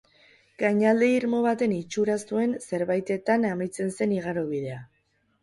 [0.61, 4.83] Gainalde irmo baten itxura zuen zerbaitetan amaitzen zen igarobidea.